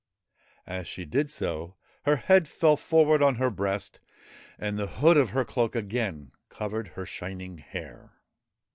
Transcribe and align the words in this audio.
As 0.65 0.87
she 0.87 1.05
did 1.05 1.29
so, 1.29 1.75
her 2.05 2.15
head 2.15 2.47
fell 2.47 2.75
forward 2.75 3.21
on 3.21 3.35
her 3.35 3.51
breast, 3.51 3.99
and 4.57 4.75
the 4.79 4.87
hood 4.87 5.15
of 5.15 5.29
her 5.29 5.45
cloak 5.45 5.75
again 5.75 6.31
covered 6.49 6.87
her 6.87 7.05
shining 7.05 7.59
hair. 7.59 8.11